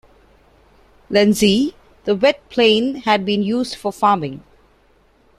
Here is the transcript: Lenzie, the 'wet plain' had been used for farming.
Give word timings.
Lenzie, 1.11 1.75
the 2.05 2.15
'wet 2.15 2.41
plain' 2.49 3.01
had 3.05 3.23
been 3.23 3.43
used 3.43 3.75
for 3.75 3.91
farming. 3.93 4.41